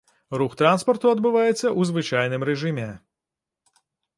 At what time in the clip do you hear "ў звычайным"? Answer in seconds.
1.57-2.41